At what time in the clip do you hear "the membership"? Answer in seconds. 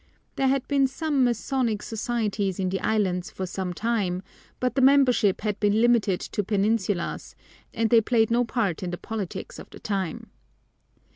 4.73-5.41